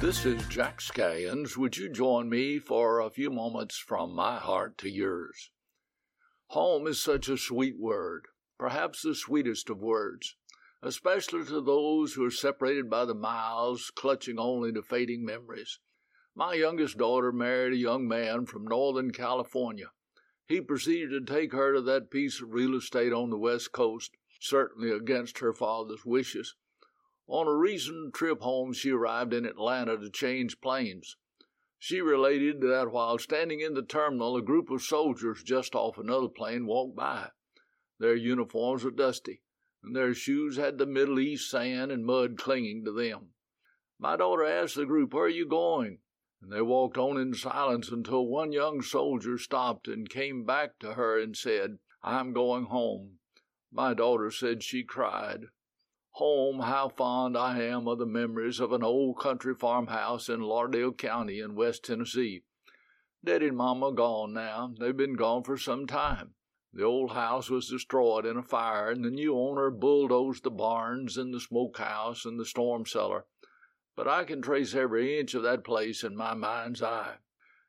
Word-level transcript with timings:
This 0.00 0.24
is 0.24 0.42
Jack 0.48 0.80
Scallions. 0.80 1.58
Would 1.58 1.76
you 1.76 1.90
join 1.90 2.30
me 2.30 2.58
for 2.58 3.00
a 3.00 3.10
few 3.10 3.28
moments 3.28 3.76
from 3.76 4.14
my 4.14 4.38
heart 4.38 4.78
to 4.78 4.88
yours? 4.88 5.50
Home 6.46 6.86
is 6.86 6.98
such 6.98 7.28
a 7.28 7.36
sweet 7.36 7.78
word, 7.78 8.28
perhaps 8.58 9.02
the 9.02 9.14
sweetest 9.14 9.68
of 9.68 9.82
words, 9.82 10.36
especially 10.82 11.44
to 11.44 11.60
those 11.60 12.14
who 12.14 12.24
are 12.24 12.30
separated 12.30 12.88
by 12.88 13.04
the 13.04 13.14
miles, 13.14 13.92
clutching 13.94 14.38
only 14.38 14.72
to 14.72 14.80
fading 14.80 15.22
memories. 15.22 15.80
My 16.34 16.54
youngest 16.54 16.96
daughter 16.96 17.30
married 17.30 17.74
a 17.74 17.76
young 17.76 18.08
man 18.08 18.46
from 18.46 18.64
Northern 18.64 19.10
California. 19.10 19.90
He 20.46 20.62
proceeded 20.62 21.10
to 21.10 21.30
take 21.30 21.52
her 21.52 21.74
to 21.74 21.82
that 21.82 22.10
piece 22.10 22.40
of 22.40 22.54
real 22.54 22.74
estate 22.74 23.12
on 23.12 23.28
the 23.28 23.36
West 23.36 23.72
Coast, 23.72 24.12
certainly 24.40 24.92
against 24.92 25.40
her 25.40 25.52
father's 25.52 26.06
wishes. 26.06 26.56
On 27.26 27.46
a 27.46 27.54
recent 27.54 28.14
trip 28.14 28.40
home, 28.40 28.72
she 28.72 28.90
arrived 28.90 29.32
in 29.32 29.46
Atlanta 29.46 29.96
to 29.98 30.10
change 30.10 30.60
planes. 30.60 31.16
She 31.78 32.00
related 32.00 32.60
that 32.60 32.90
while 32.90 33.18
standing 33.18 33.60
in 33.60 33.74
the 33.74 33.82
terminal, 33.82 34.36
a 34.36 34.42
group 34.42 34.70
of 34.70 34.82
soldiers 34.82 35.42
just 35.42 35.74
off 35.74 35.96
another 35.96 36.28
plane 36.28 36.66
walked 36.66 36.94
by. 36.96 37.30
Their 37.98 38.16
uniforms 38.16 38.84
were 38.84 38.90
dusty, 38.90 39.42
and 39.82 39.96
their 39.96 40.12
shoes 40.12 40.56
had 40.56 40.78
the 40.78 40.86
Middle 40.86 41.18
East 41.18 41.50
sand 41.50 41.90
and 41.90 42.04
mud 42.04 42.36
clinging 42.36 42.84
to 42.84 42.92
them. 42.92 43.34
My 43.98 44.16
daughter 44.16 44.44
asked 44.44 44.74
the 44.74 44.86
group, 44.86 45.14
Where 45.14 45.24
are 45.24 45.28
you 45.28 45.46
going? 45.46 46.00
And 46.42 46.50
they 46.50 46.62
walked 46.62 46.96
on 46.96 47.18
in 47.18 47.34
silence 47.34 47.90
until 47.90 48.26
one 48.26 48.52
young 48.52 48.80
soldier 48.82 49.36
stopped 49.36 49.88
and 49.88 50.08
came 50.08 50.44
back 50.44 50.78
to 50.78 50.94
her 50.94 51.18
and 51.18 51.36
said, 51.36 51.78
I'm 52.02 52.32
going 52.32 52.64
home. 52.64 53.18
My 53.70 53.94
daughter 53.94 54.30
said 54.30 54.62
she 54.62 54.82
cried. 54.82 55.46
Home, 56.14 56.60
how 56.60 56.88
fond 56.88 57.36
I 57.36 57.62
am 57.62 57.86
of 57.86 57.98
the 57.98 58.06
memories 58.06 58.60
of 58.60 58.72
an 58.72 58.82
old 58.82 59.18
country 59.18 59.54
farmhouse 59.54 60.28
in 60.28 60.40
Lauderdale 60.40 60.92
County 60.92 61.40
in 61.40 61.54
West 61.54 61.84
Tennessee. 61.84 62.42
Daddy 63.24 63.48
and 63.48 63.56
Mama 63.56 63.92
gone 63.92 64.32
now. 64.32 64.74
They've 64.78 64.96
been 64.96 65.14
gone 65.14 65.44
for 65.44 65.56
some 65.56 65.86
time. 65.86 66.34
The 66.72 66.84
old 66.84 67.12
house 67.12 67.50
was 67.50 67.68
destroyed 67.68 68.26
in 68.26 68.36
a 68.36 68.42
fire, 68.42 68.90
and 68.90 69.04
the 69.04 69.10
new 69.10 69.36
owner 69.36 69.70
bulldozed 69.70 70.44
the 70.44 70.50
barns 70.50 71.16
and 71.16 71.32
the 71.32 71.40
smokehouse 71.40 72.24
and 72.24 72.38
the 72.38 72.44
storm 72.44 72.86
cellar. 72.86 73.26
But 73.96 74.08
I 74.08 74.24
can 74.24 74.40
trace 74.40 74.74
every 74.74 75.18
inch 75.18 75.34
of 75.34 75.42
that 75.42 75.64
place 75.64 76.04
in 76.04 76.16
my 76.16 76.34
mind's 76.34 76.82
eye. 76.82 77.16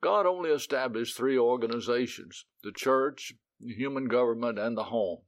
God 0.00 0.26
only 0.26 0.50
established 0.50 1.16
three 1.16 1.38
organizations 1.38 2.46
the 2.62 2.72
church, 2.72 3.32
human 3.60 4.06
government, 4.06 4.58
and 4.58 4.76
the 4.76 4.84
home. 4.84 5.22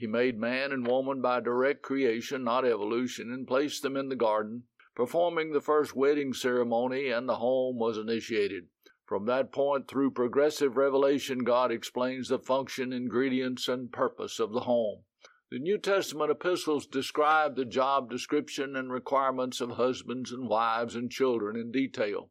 He 0.00 0.06
made 0.06 0.38
man 0.38 0.72
and 0.72 0.86
woman 0.86 1.20
by 1.20 1.40
direct 1.40 1.82
creation, 1.82 2.42
not 2.42 2.64
evolution, 2.64 3.30
and 3.30 3.46
placed 3.46 3.82
them 3.82 3.98
in 3.98 4.08
the 4.08 4.16
garden, 4.16 4.62
performing 4.94 5.52
the 5.52 5.60
first 5.60 5.94
wedding 5.94 6.32
ceremony, 6.32 7.10
and 7.10 7.28
the 7.28 7.36
home 7.36 7.78
was 7.78 7.98
initiated. 7.98 8.68
From 9.04 9.26
that 9.26 9.52
point 9.52 9.88
through 9.88 10.12
progressive 10.12 10.78
revelation, 10.78 11.40
God 11.40 11.70
explains 11.70 12.28
the 12.28 12.38
function, 12.38 12.94
ingredients, 12.94 13.68
and 13.68 13.92
purpose 13.92 14.40
of 14.40 14.52
the 14.52 14.60
home. 14.60 15.04
The 15.50 15.58
New 15.58 15.76
Testament 15.76 16.30
epistles 16.30 16.86
describe 16.86 17.54
the 17.54 17.66
job 17.66 18.08
description 18.08 18.76
and 18.76 18.90
requirements 18.90 19.60
of 19.60 19.72
husbands 19.72 20.32
and 20.32 20.48
wives 20.48 20.96
and 20.96 21.10
children 21.10 21.56
in 21.56 21.70
detail. 21.70 22.30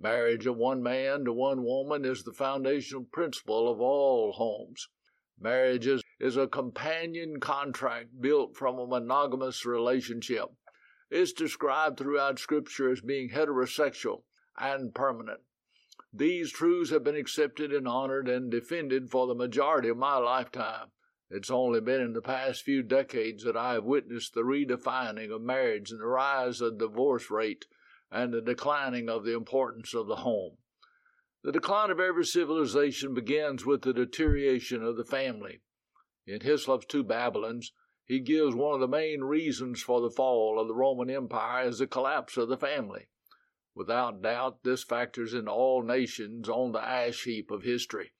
Marriage 0.00 0.46
of 0.46 0.56
one 0.56 0.82
man 0.82 1.24
to 1.26 1.32
one 1.32 1.62
woman 1.62 2.04
is 2.04 2.24
the 2.24 2.32
foundational 2.32 3.04
principle 3.04 3.70
of 3.70 3.80
all 3.80 4.32
homes. 4.32 4.88
Marriage 5.40 5.86
is, 5.86 6.02
is 6.18 6.36
a 6.36 6.48
companion 6.48 7.38
contract 7.38 8.20
built 8.20 8.56
from 8.56 8.78
a 8.78 8.86
monogamous 8.86 9.64
relationship. 9.64 10.46
It's 11.10 11.32
described 11.32 11.98
throughout 11.98 12.38
Scripture 12.38 12.90
as 12.90 13.00
being 13.00 13.30
heterosexual 13.30 14.24
and 14.58 14.94
permanent. 14.94 15.40
These 16.12 16.50
truths 16.50 16.90
have 16.90 17.04
been 17.04 17.16
accepted 17.16 17.72
and 17.72 17.86
honored 17.86 18.28
and 18.28 18.50
defended 18.50 19.10
for 19.10 19.26
the 19.26 19.34
majority 19.34 19.88
of 19.88 19.96
my 19.96 20.16
lifetime. 20.16 20.88
It's 21.30 21.50
only 21.50 21.80
been 21.80 22.00
in 22.00 22.14
the 22.14 22.22
past 22.22 22.62
few 22.62 22.82
decades 22.82 23.44
that 23.44 23.56
I 23.56 23.74
have 23.74 23.84
witnessed 23.84 24.34
the 24.34 24.42
redefining 24.42 25.30
of 25.30 25.42
marriage 25.42 25.90
and 25.90 26.00
the 26.00 26.06
rise 26.06 26.60
of 26.60 26.78
the 26.78 26.88
divorce 26.88 27.30
rate 27.30 27.66
and 28.10 28.32
the 28.32 28.40
declining 28.40 29.08
of 29.08 29.24
the 29.24 29.34
importance 29.34 29.94
of 29.94 30.06
the 30.06 30.16
home. 30.16 30.56
The 31.44 31.52
decline 31.52 31.90
of 31.90 32.00
every 32.00 32.24
civilization 32.24 33.14
begins 33.14 33.64
with 33.64 33.82
the 33.82 33.92
deterioration 33.92 34.82
of 34.82 34.96
the 34.96 35.04
family. 35.04 35.62
In 36.26 36.40
Hislop's 36.40 36.86
Two 36.86 37.04
Babylons, 37.04 37.72
he 38.04 38.18
gives 38.18 38.54
one 38.54 38.74
of 38.74 38.80
the 38.80 38.88
main 38.88 39.22
reasons 39.22 39.80
for 39.80 40.00
the 40.00 40.10
fall 40.10 40.58
of 40.58 40.66
the 40.66 40.74
Roman 40.74 41.08
Empire 41.08 41.66
as 41.66 41.78
the 41.78 41.86
collapse 41.86 42.36
of 42.36 42.48
the 42.48 42.56
family. 42.56 43.06
Without 43.74 44.20
doubt, 44.20 44.64
this 44.64 44.82
factors 44.82 45.32
in 45.32 45.46
all 45.46 45.84
nations 45.84 46.48
on 46.48 46.72
the 46.72 46.82
ash 46.82 47.22
heap 47.22 47.52
of 47.52 47.62
history. 47.62 48.14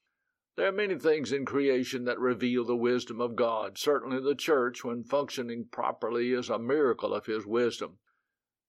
There 0.55 0.67
are 0.67 0.71
many 0.71 0.97
things 0.97 1.33
in 1.33 1.45
creation 1.45 2.05
that 2.05 2.19
reveal 2.19 2.63
the 2.63 2.75
wisdom 2.75 3.19
of 3.19 3.35
God. 3.35 3.77
Certainly, 3.77 4.21
the 4.21 4.35
church, 4.35 4.85
when 4.85 5.03
functioning 5.03 5.67
properly, 5.69 6.31
is 6.31 6.49
a 6.49 6.57
miracle 6.57 7.13
of 7.13 7.25
His 7.25 7.45
wisdom. 7.45 7.99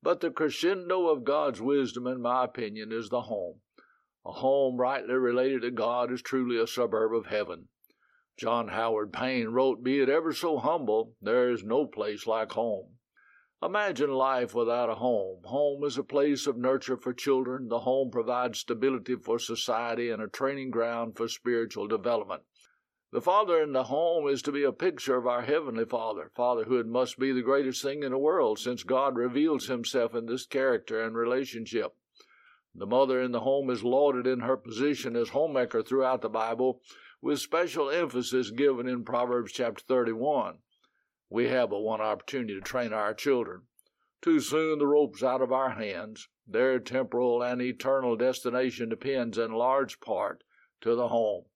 But 0.03 0.21
the 0.21 0.31
crescendo 0.31 1.09
of 1.09 1.25
God's 1.25 1.61
wisdom, 1.61 2.07
in 2.07 2.21
my 2.21 2.45
opinion, 2.45 2.91
is 2.91 3.09
the 3.09 3.23
home. 3.23 3.61
A 4.27 4.33
home 4.33 4.77
rightly 4.77 5.15
related 5.15 5.63
to 5.63 5.71
God 5.71 6.13
is 6.13 6.21
truly 6.21 6.59
a 6.59 6.67
suburb 6.67 7.15
of 7.15 7.27
heaven. 7.27 7.69
John 8.37 8.69
Howard 8.69 9.13
Payne 9.13 9.49
wrote, 9.49 9.83
Be 9.83 10.01
it 10.01 10.09
ever 10.09 10.33
so 10.33 10.59
humble, 10.59 11.15
there 11.23 11.51
is 11.51 11.65
no 11.65 11.87
place 11.87 12.27
like 12.27 12.53
home. 12.53 12.99
Imagine 13.63 14.11
life 14.11 14.55
without 14.55 14.89
a 14.89 14.95
home. 14.95 15.43
Home 15.45 15.85
is 15.85 15.99
a 15.99 16.03
place 16.03 16.47
of 16.47 16.57
nurture 16.57 16.97
for 16.97 17.13
children. 17.13 17.69
The 17.69 17.81
home 17.81 18.11
provides 18.11 18.61
stability 18.61 19.17
for 19.17 19.39
society 19.39 20.11
and 20.11 20.23
a 20.23 20.29
training 20.29 20.71
ground 20.71 21.17
for 21.17 21.29
spiritual 21.29 21.87
development. 21.87 22.43
The 23.13 23.21
father 23.21 23.63
in 23.63 23.73
the 23.73 23.85
home 23.85 24.29
is 24.29 24.41
to 24.43 24.53
be 24.53 24.63
a 24.65 24.73
picture 24.73 25.17
of 25.17 25.27
our 25.27 25.43
Heavenly 25.43 25.85
Father. 25.85 26.31
Fatherhood 26.35 26.87
must 26.87 27.19
be 27.19 27.33
the 27.33 27.43
greatest 27.43 27.83
thing 27.83 28.03
in 28.03 28.13
the 28.13 28.19
world 28.19 28.59
since 28.59 28.83
God 28.83 29.17
reveals 29.17 29.67
Himself 29.67 30.15
in 30.15 30.27
this 30.27 30.47
character 30.47 31.03
and 31.03 31.17
relationship. 31.17 31.95
The 32.75 32.87
mother 32.87 33.21
in 33.21 33.33
the 33.33 33.41
home 33.41 33.69
is 33.69 33.83
lauded 33.83 34.29
in 34.29 34.41
her 34.41 34.57
position 34.57 35.17
as 35.17 35.31
homemaker 35.31 35.83
throughout 35.83 36.23
the 36.23 36.29
Bible, 36.29 36.81
with 37.21 37.41
special 37.41 37.91
emphasis 37.91 38.51
given 38.51 38.87
in 38.87 39.05
Proverbs 39.05 39.53
chapter 39.53 39.83
31. 39.83 40.59
We 41.29 41.49
have 41.49 41.71
but 41.71 41.81
one 41.81 42.01
opportunity 42.01 42.55
to 42.55 42.61
train 42.61 42.93
our 42.93 43.13
children. 43.13 43.63
Too 44.23 44.39
soon 44.39 44.79
the 44.79 44.87
rope's 44.87 45.23
out 45.23 45.43
of 45.43 45.53
our 45.53 45.71
hands. 45.71 46.29
Their 46.47 46.79
temporal 46.79 47.43
and 47.43 47.61
eternal 47.61 48.17
destination 48.17 48.89
depends 48.89 49.37
in 49.37 49.53
large 49.53 49.99
part 50.01 50.45
to 50.83 50.95
the 50.95 51.09
home. 51.09 51.47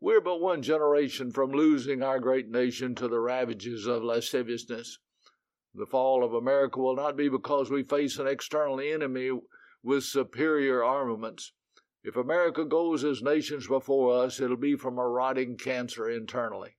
We're 0.00 0.20
but 0.20 0.40
one 0.40 0.62
generation 0.62 1.30
from 1.32 1.52
losing 1.52 2.02
our 2.02 2.20
great 2.20 2.50
nation 2.50 2.94
to 2.96 3.08
the 3.08 3.20
ravages 3.20 3.86
of 3.86 4.04
lasciviousness. 4.04 4.98
The 5.74 5.86
fall 5.86 6.22
of 6.22 6.34
America 6.34 6.78
will 6.80 6.96
not 6.96 7.16
be 7.16 7.28
because 7.28 7.70
we 7.70 7.82
face 7.82 8.18
an 8.18 8.26
external 8.26 8.80
enemy 8.80 9.30
with 9.86 10.02
superior 10.02 10.82
armaments. 10.82 11.52
If 12.02 12.16
America 12.16 12.64
goes 12.64 13.04
as 13.04 13.22
nations 13.22 13.68
before 13.68 14.24
us, 14.24 14.40
it'll 14.40 14.56
be 14.56 14.74
from 14.74 14.98
a 14.98 15.08
rotting 15.08 15.56
cancer 15.56 16.10
internally. 16.10 16.76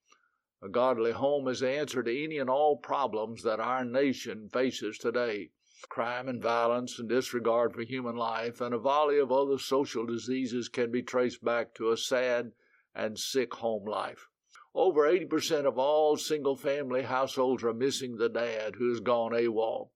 A 0.61 0.67
godly 0.67 1.13
home 1.13 1.47
is 1.47 1.61
the 1.61 1.69
answer 1.69 2.03
to 2.03 2.23
any 2.23 2.37
and 2.37 2.49
all 2.49 2.75
problems 2.75 3.43
that 3.43 3.61
our 3.61 3.85
nation 3.85 4.49
faces 4.49 4.97
today 4.97 5.51
crime 5.87 6.27
and 6.27 6.41
violence 6.41 6.99
and 6.99 7.07
disregard 7.07 7.73
for 7.73 7.83
human 7.83 8.17
life, 8.17 8.59
and 8.59 8.73
a 8.73 8.77
volley 8.77 9.19
of 9.19 9.31
other 9.31 9.57
social 9.57 10.05
diseases 10.05 10.67
can 10.67 10.91
be 10.91 11.01
traced 11.01 11.41
back 11.45 11.73
to 11.75 11.91
a 11.91 11.95
sad 11.95 12.51
and 12.93 13.17
sick 13.17 13.53
home 13.53 13.85
life. 13.85 14.27
Over 14.75 15.03
80% 15.03 15.65
of 15.65 15.79
all 15.79 16.17
single 16.17 16.57
family 16.57 17.03
households 17.03 17.63
are 17.63 17.73
missing 17.73 18.17
the 18.17 18.27
dad 18.27 18.75
who 18.75 18.89
has 18.89 18.99
gone 18.99 19.31
AWOL. 19.31 19.91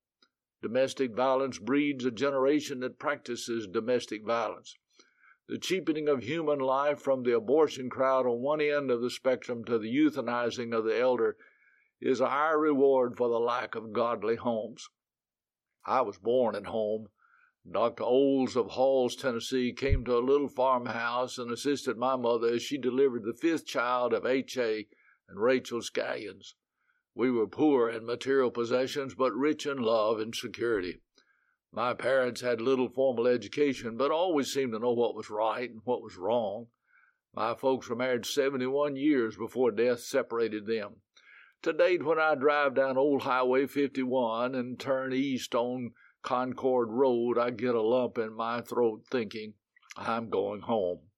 Domestic 0.61 1.15
violence 1.15 1.57
breeds 1.57 2.05
a 2.05 2.11
generation 2.11 2.81
that 2.81 2.99
practices 2.99 3.67
domestic 3.67 4.23
violence. 4.23 4.77
The 5.47 5.57
cheapening 5.57 6.07
of 6.07 6.23
human 6.23 6.59
life 6.59 6.99
from 6.99 7.23
the 7.23 7.35
abortion 7.35 7.89
crowd 7.89 8.27
on 8.27 8.41
one 8.41 8.61
end 8.61 8.91
of 8.91 9.01
the 9.01 9.09
spectrum 9.09 9.65
to 9.65 9.79
the 9.79 9.93
euthanizing 9.93 10.73
of 10.73 10.85
the 10.85 10.97
elder 10.97 11.35
is 11.99 12.19
a 12.19 12.29
high 12.29 12.53
reward 12.53 13.17
for 13.17 13.27
the 13.27 13.39
lack 13.39 13.75
of 13.75 13.91
godly 13.91 14.35
homes. 14.35 14.87
I 15.85 16.01
was 16.01 16.19
born 16.19 16.55
at 16.55 16.67
home. 16.67 17.09
Dr. 17.69 18.03
Oles 18.03 18.55
of 18.55 18.71
Halls, 18.71 19.15
Tennessee, 19.15 19.73
came 19.73 20.05
to 20.05 20.17
a 20.17 20.19
little 20.19 20.47
farmhouse 20.47 21.37
and 21.37 21.51
assisted 21.51 21.97
my 21.97 22.15
mother 22.15 22.49
as 22.49 22.61
she 22.61 22.77
delivered 22.77 23.23
the 23.23 23.33
fifth 23.33 23.65
child 23.65 24.13
of 24.13 24.25
H.A. 24.25 24.87
and 25.27 25.39
Rachel 25.39 25.81
Scallions. 25.81 26.53
We 27.13 27.29
were 27.29 27.47
poor 27.47 27.89
in 27.89 28.05
material 28.05 28.51
possessions, 28.51 29.15
but 29.15 29.33
rich 29.33 29.65
in 29.65 29.77
love 29.77 30.19
and 30.19 30.33
security. 30.33 31.01
My 31.73 31.93
parents 31.93 32.41
had 32.41 32.61
little 32.61 32.89
formal 32.89 33.27
education, 33.27 33.97
but 33.97 34.11
always 34.11 34.51
seemed 34.51 34.73
to 34.73 34.79
know 34.79 34.93
what 34.93 35.15
was 35.15 35.29
right 35.29 35.69
and 35.69 35.81
what 35.83 36.01
was 36.01 36.17
wrong. 36.17 36.67
My 37.33 37.53
folks 37.55 37.89
were 37.89 37.95
married 37.95 38.25
71 38.25 38.95
years 38.97 39.37
before 39.37 39.71
death 39.71 40.01
separated 40.01 40.65
them. 40.65 40.97
To 41.63 41.73
date, 41.73 42.03
when 42.03 42.19
I 42.19 42.35
drive 42.35 42.75
down 42.75 42.97
Old 42.97 43.21
Highway 43.21 43.67
51 43.67 44.55
and 44.55 44.79
turn 44.79 45.13
east 45.13 45.53
on 45.53 45.91
Concord 46.23 46.89
Road, 46.89 47.37
I 47.37 47.51
get 47.51 47.75
a 47.75 47.81
lump 47.81 48.17
in 48.17 48.33
my 48.33 48.61
throat 48.61 49.03
thinking 49.09 49.53
I'm 49.95 50.29
going 50.29 50.61
home. 50.61 51.10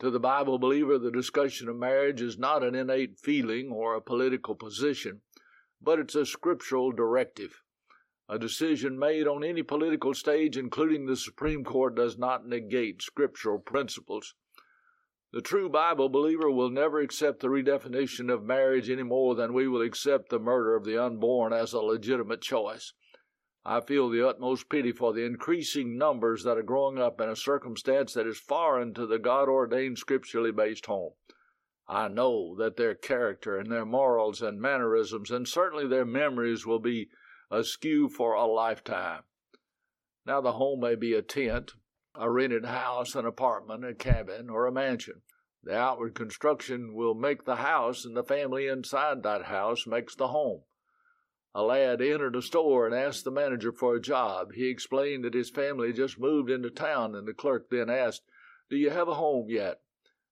To 0.00 0.10
the 0.10 0.20
Bible 0.20 0.58
believer, 0.58 0.98
the 0.98 1.10
discussion 1.10 1.68
of 1.68 1.76
marriage 1.76 2.20
is 2.20 2.38
not 2.38 2.62
an 2.62 2.74
innate 2.74 3.18
feeling 3.18 3.70
or 3.70 3.94
a 3.94 4.02
political 4.02 4.54
position, 4.54 5.22
but 5.80 5.98
it's 5.98 6.14
a 6.14 6.26
scriptural 6.26 6.92
directive. 6.92 7.62
A 8.28 8.38
decision 8.38 8.98
made 8.98 9.26
on 9.26 9.42
any 9.42 9.62
political 9.62 10.12
stage, 10.12 10.58
including 10.58 11.06
the 11.06 11.16
Supreme 11.16 11.64
Court, 11.64 11.94
does 11.94 12.18
not 12.18 12.46
negate 12.46 13.00
scriptural 13.00 13.58
principles. 13.58 14.34
The 15.32 15.40
true 15.40 15.68
Bible 15.68 16.08
believer 16.08 16.50
will 16.50 16.70
never 16.70 17.00
accept 17.00 17.40
the 17.40 17.48
redefinition 17.48 18.32
of 18.32 18.44
marriage 18.44 18.90
any 18.90 19.02
more 19.02 19.34
than 19.34 19.54
we 19.54 19.66
will 19.66 19.82
accept 19.82 20.28
the 20.28 20.38
murder 20.38 20.74
of 20.76 20.84
the 20.84 21.02
unborn 21.02 21.52
as 21.52 21.72
a 21.72 21.80
legitimate 21.80 22.42
choice. 22.42 22.92
I 23.68 23.80
feel 23.80 24.08
the 24.08 24.24
utmost 24.24 24.68
pity 24.68 24.92
for 24.92 25.12
the 25.12 25.24
increasing 25.24 25.98
numbers 25.98 26.44
that 26.44 26.56
are 26.56 26.62
growing 26.62 26.98
up 26.98 27.20
in 27.20 27.28
a 27.28 27.34
circumstance 27.34 28.14
that 28.14 28.24
is 28.24 28.38
foreign 28.38 28.94
to 28.94 29.08
the 29.08 29.18
God 29.18 29.48
ordained 29.48 29.98
scripturally 29.98 30.52
based 30.52 30.86
home. 30.86 31.14
I 31.88 32.06
know 32.06 32.54
that 32.58 32.76
their 32.76 32.94
character 32.94 33.58
and 33.58 33.68
their 33.68 33.84
morals 33.84 34.40
and 34.40 34.60
mannerisms 34.60 35.32
and 35.32 35.48
certainly 35.48 35.88
their 35.88 36.04
memories 36.04 36.64
will 36.64 36.78
be 36.78 37.10
askew 37.50 38.08
for 38.08 38.34
a 38.34 38.46
lifetime. 38.46 39.24
Now, 40.24 40.40
the 40.40 40.52
home 40.52 40.78
may 40.78 40.94
be 40.94 41.14
a 41.14 41.22
tent, 41.22 41.72
a 42.14 42.30
rented 42.30 42.66
house, 42.66 43.16
an 43.16 43.26
apartment, 43.26 43.84
a 43.84 43.94
cabin, 43.94 44.48
or 44.48 44.66
a 44.66 44.72
mansion. 44.72 45.22
The 45.64 45.76
outward 45.76 46.14
construction 46.14 46.94
will 46.94 47.14
make 47.14 47.44
the 47.44 47.56
house, 47.56 48.04
and 48.04 48.16
the 48.16 48.22
family 48.22 48.68
inside 48.68 49.24
that 49.24 49.46
house 49.46 49.88
makes 49.88 50.14
the 50.14 50.28
home. 50.28 50.62
A 51.58 51.62
lad 51.62 52.02
entered 52.02 52.36
a 52.36 52.42
store 52.42 52.84
and 52.84 52.94
asked 52.94 53.24
the 53.24 53.30
manager 53.30 53.72
for 53.72 53.94
a 53.94 54.00
job. 54.00 54.52
He 54.52 54.68
explained 54.68 55.24
that 55.24 55.32
his 55.32 55.48
family 55.48 55.90
just 55.90 56.20
moved 56.20 56.50
into 56.50 56.68
town, 56.68 57.14
and 57.14 57.26
the 57.26 57.32
clerk 57.32 57.70
then 57.70 57.88
asked, 57.88 58.24
Do 58.68 58.76
you 58.76 58.90
have 58.90 59.08
a 59.08 59.14
home 59.14 59.48
yet? 59.48 59.80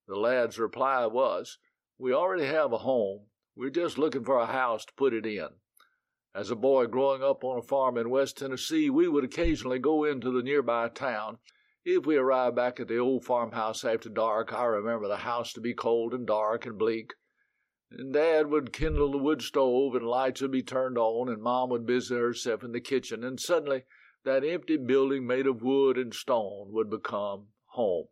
The 0.06 0.16
lad's 0.16 0.58
reply 0.58 1.06
was, 1.06 1.56
We 1.96 2.12
already 2.12 2.44
have 2.44 2.74
a 2.74 2.84
home. 2.84 3.28
We're 3.56 3.70
just 3.70 3.96
looking 3.96 4.22
for 4.22 4.38
a 4.38 4.44
house 4.44 4.84
to 4.84 4.92
put 4.98 5.14
it 5.14 5.24
in. 5.24 5.48
As 6.34 6.50
a 6.50 6.56
boy 6.56 6.88
growing 6.88 7.22
up 7.22 7.42
on 7.42 7.56
a 7.56 7.62
farm 7.62 7.96
in 7.96 8.10
West 8.10 8.36
Tennessee, 8.36 8.90
we 8.90 9.08
would 9.08 9.24
occasionally 9.24 9.78
go 9.78 10.04
into 10.04 10.30
the 10.30 10.42
nearby 10.42 10.90
town. 10.90 11.38
If 11.86 12.04
we 12.04 12.16
arrived 12.16 12.56
back 12.56 12.80
at 12.80 12.88
the 12.88 12.98
old 12.98 13.24
farmhouse 13.24 13.82
after 13.82 14.10
dark, 14.10 14.52
I 14.52 14.64
remember 14.66 15.08
the 15.08 15.16
house 15.16 15.54
to 15.54 15.62
be 15.62 15.72
cold 15.72 16.12
and 16.12 16.26
dark 16.26 16.66
and 16.66 16.76
bleak 16.76 17.14
and 17.90 18.12
Dad 18.12 18.48
would 18.48 18.72
kindle 18.72 19.10
the 19.10 19.18
wood 19.18 19.42
stove, 19.42 19.94
and 19.94 20.06
lights 20.06 20.40
would 20.40 20.50
be 20.50 20.62
turned 20.62 20.98
on, 20.98 21.28
and 21.28 21.42
Mom 21.42 21.70
would 21.70 21.86
busy 21.86 22.14
herself 22.14 22.62
in 22.64 22.72
the 22.72 22.80
kitchen, 22.80 23.22
and 23.22 23.38
suddenly 23.38 23.84
that 24.24 24.44
empty 24.44 24.76
building 24.76 25.26
made 25.26 25.46
of 25.46 25.62
wood 25.62 25.98
and 25.98 26.14
stone 26.14 26.72
would 26.72 26.90
become 26.90 27.48
home. 27.66 28.06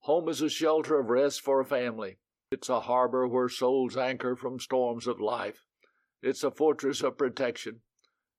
Home 0.00 0.28
is 0.28 0.42
a 0.42 0.48
shelter 0.48 0.98
of 0.98 1.10
rest 1.10 1.40
for 1.40 1.60
a 1.60 1.64
family. 1.64 2.18
It's 2.50 2.68
a 2.68 2.80
harbor 2.80 3.26
where 3.26 3.48
souls 3.48 3.96
anchor 3.96 4.34
from 4.36 4.58
storms 4.58 5.06
of 5.06 5.20
life. 5.20 5.64
It's 6.22 6.42
a 6.42 6.50
fortress 6.50 7.02
of 7.02 7.18
protection. 7.18 7.80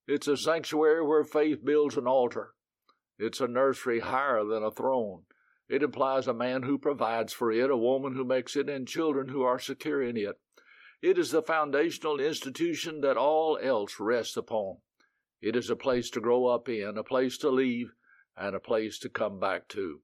It's 0.07 0.27
a 0.27 0.35
sanctuary 0.35 1.05
where 1.05 1.23
faith 1.23 1.63
builds 1.63 1.95
an 1.95 2.07
altar. 2.07 2.53
It's 3.17 3.39
a 3.41 3.47
nursery 3.47 3.99
higher 3.99 4.43
than 4.43 4.63
a 4.63 4.71
throne. 4.71 5.23
It 5.69 5.83
implies 5.83 6.27
a 6.27 6.33
man 6.33 6.63
who 6.63 6.79
provides 6.79 7.31
for 7.31 7.51
it, 7.51 7.69
a 7.69 7.77
woman 7.77 8.15
who 8.15 8.25
makes 8.25 8.55
it, 8.55 8.67
and 8.67 8.87
children 8.87 9.29
who 9.29 9.43
are 9.43 9.59
secure 9.59 10.01
in 10.01 10.17
it. 10.17 10.39
It 11.01 11.17
is 11.17 11.31
the 11.31 11.43
foundational 11.43 12.19
institution 12.19 13.01
that 13.01 13.17
all 13.17 13.57
else 13.61 13.99
rests 13.99 14.35
upon. 14.35 14.77
It 15.41 15.55
is 15.55 15.69
a 15.69 15.75
place 15.75 16.09
to 16.11 16.19
grow 16.19 16.47
up 16.47 16.67
in, 16.67 16.97
a 16.97 17.03
place 17.03 17.37
to 17.37 17.49
leave, 17.49 17.93
and 18.35 18.55
a 18.55 18.59
place 18.59 18.97
to 18.99 19.09
come 19.09 19.39
back 19.39 19.67
to. 19.69 20.01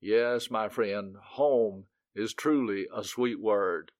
Yes, 0.00 0.50
my 0.50 0.68
friend, 0.68 1.14
home 1.22 1.84
is 2.14 2.34
truly 2.34 2.88
a 2.94 3.04
sweet 3.04 3.40
word. 3.40 3.92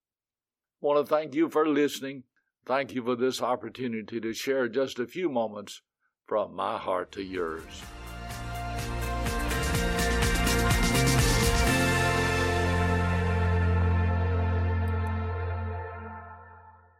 I 0.82 0.86
want 0.86 1.06
to 1.06 1.14
thank 1.14 1.34
you 1.34 1.48
for 1.48 1.68
listening. 1.68 2.24
Thank 2.64 2.94
you 2.94 3.04
for 3.04 3.16
this 3.16 3.42
opportunity 3.42 4.20
to 4.20 4.32
share 4.32 4.68
just 4.68 4.98
a 4.98 5.06
few 5.06 5.28
moments 5.28 5.82
from 6.26 6.56
my 6.56 6.78
heart 6.78 7.12
to 7.12 7.22
yours. 7.22 7.82